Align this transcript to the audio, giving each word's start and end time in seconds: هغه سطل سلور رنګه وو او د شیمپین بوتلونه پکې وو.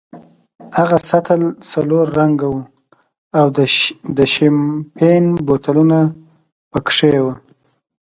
هغه 0.77 0.97
سطل 1.09 1.41
سلور 1.71 2.05
رنګه 2.19 2.47
وو 2.51 2.61
او 3.39 3.45
د 4.17 4.19
شیمپین 4.33 5.23
بوتلونه 5.47 5.99
پکې 6.71 7.15
وو. 7.23 7.33